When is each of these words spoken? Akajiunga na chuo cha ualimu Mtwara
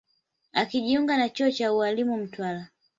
Akajiunga 0.53 1.17
na 1.17 1.29
chuo 1.29 1.51
cha 1.51 1.73
ualimu 1.73 2.17
Mtwara 2.17 2.69